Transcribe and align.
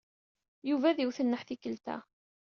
Yuba 0.69 0.85
ad 0.89 0.99
iwet 0.99 1.19
nneḥ 1.23 1.41
tikkelt-a. 1.43 1.97